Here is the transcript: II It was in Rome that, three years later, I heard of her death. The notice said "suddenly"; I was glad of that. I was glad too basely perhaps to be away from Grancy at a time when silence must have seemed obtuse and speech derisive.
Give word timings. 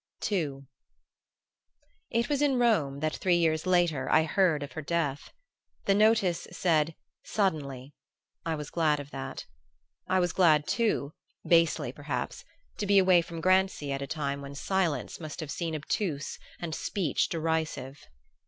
II 0.31 0.61
It 2.09 2.27
was 2.27 2.41
in 2.41 2.57
Rome 2.57 3.01
that, 3.01 3.15
three 3.15 3.35
years 3.35 3.67
later, 3.67 4.09
I 4.09 4.23
heard 4.23 4.63
of 4.63 4.71
her 4.71 4.81
death. 4.81 5.31
The 5.85 5.93
notice 5.93 6.47
said 6.51 6.95
"suddenly"; 7.23 7.93
I 8.43 8.55
was 8.55 8.71
glad 8.71 8.99
of 8.99 9.11
that. 9.11 9.45
I 10.07 10.19
was 10.19 10.33
glad 10.33 10.65
too 10.65 11.13
basely 11.47 11.91
perhaps 11.91 12.43
to 12.77 12.87
be 12.87 12.97
away 12.97 13.21
from 13.21 13.41
Grancy 13.41 13.91
at 13.91 14.01
a 14.01 14.07
time 14.07 14.41
when 14.41 14.55
silence 14.55 15.19
must 15.19 15.39
have 15.39 15.51
seemed 15.51 15.75
obtuse 15.75 16.39
and 16.59 16.73
speech 16.73 17.29
derisive. 17.29 18.07